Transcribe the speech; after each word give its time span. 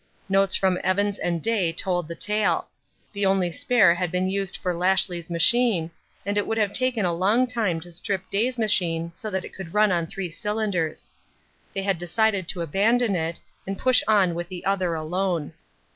Notes 0.27 0.55
from 0.55 0.79
Evans 0.83 1.19
and 1.19 1.43
Day 1.43 1.71
told 1.71 2.07
the 2.07 2.15
tale. 2.15 2.67
The 3.13 3.27
only 3.27 3.51
spare 3.51 3.93
had 3.93 4.09
been 4.11 4.27
used 4.27 4.57
for 4.57 4.73
Lashly's 4.73 5.29
machine, 5.29 5.91
and 6.25 6.39
it 6.39 6.47
would 6.47 6.57
have 6.57 6.73
taken 6.73 7.05
a 7.05 7.13
long 7.13 7.45
time 7.45 7.79
to 7.81 7.91
strip 7.91 8.27
Day's 8.31 8.57
engine 8.57 9.11
so 9.13 9.29
that 9.29 9.45
it 9.45 9.53
could 9.53 9.75
run 9.75 9.91
on 9.91 10.07
three 10.07 10.31
cylinders. 10.31 11.11
They 11.71 11.83
had 11.83 11.99
decided 11.99 12.47
to 12.47 12.61
abandon 12.61 13.15
it 13.15 13.39
and 13.67 13.77
push 13.77 14.01
on 14.07 14.33
with 14.33 14.49
the 14.49 14.65
other 14.65 14.95
alone. 14.95 15.53